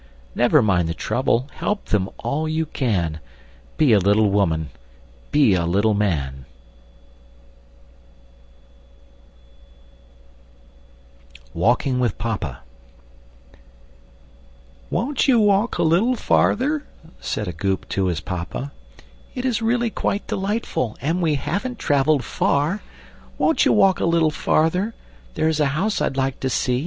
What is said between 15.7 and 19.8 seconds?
a little farther?" Said a Goop to his Papa; "It is